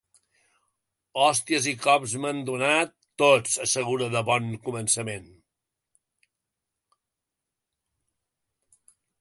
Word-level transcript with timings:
Hòsties 1.23 1.67
i 1.71 1.73
cops 1.83 2.15
n’hem 2.23 2.39
donat 2.47 2.95
tots, 3.23 3.59
assegura 3.67 4.09
de 4.17 4.25
bon 4.31 4.49
començament. 4.69 5.29